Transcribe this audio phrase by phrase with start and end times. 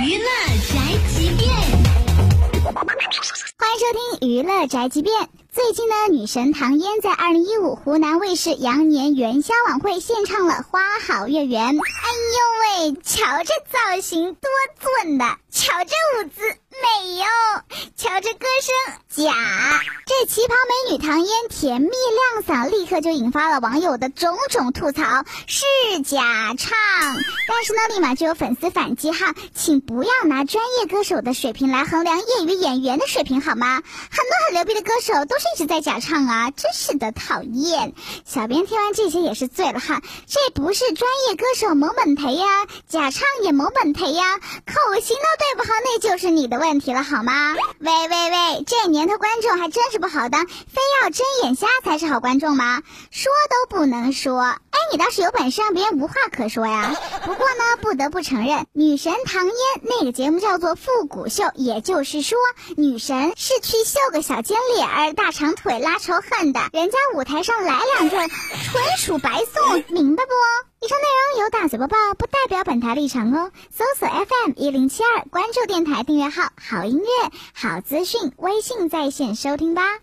[0.00, 0.28] 娱乐
[0.68, 1.50] 宅急便，
[3.58, 5.28] 欢迎收听娱乐宅急便。
[5.50, 11.74] 最近呢，女神唐嫣在二零一五湖南卫视羊年元宵晚会献唱了《花好月圆》。
[11.80, 14.48] 哎呦喂，瞧这造型多
[15.02, 15.90] 俊的，瞧这
[16.20, 17.24] 舞姿美哟，
[17.96, 19.34] 瞧这歌声假。
[20.20, 25.02] 这旗袍美女唐嫣甜蜜亮嗓，立刻就引发了网友的种种吐槽，
[25.46, 25.64] 是
[26.02, 26.76] 假唱。
[27.46, 33.76] 但是呢，立马就有粉丝反击哈，请不要拿专业歌手的水平来衡量业余演员的水平好吗？
[34.10, 37.92] 很多很牛逼的歌手都是一直在假唱啊，真是的讨厌。
[38.24, 44.24] 小编听完这些也是醉了哈，这不是专业歌手萌本培呀，假唱也萌本培呀，
[44.66, 47.54] 口型都对不好，那就是你的问题了好吗？
[47.78, 52.82] 喂喂喂，这年头观众还真是不好的，非要睁眼瞎才是好观众吗？
[53.10, 56.94] 说都不能说，哎，你倒是有本事让别人无话可说呀。
[57.24, 62.38] 不过呢，不得不承认，女神唐嫣那个节目叫做复古秀，也就是说，
[62.76, 70.67] 女神是去秀个小尖脸儿、大长腿拉仇恨的，人家舞台上来两段，纯属白送，明白不？
[70.88, 73.52] 以上内容由大嘴播报，不代表本台立场哦。
[73.70, 79.98] 搜索 FM 一零七二，关注电台订阅号，好音乐、好资讯，微信在线收听吧。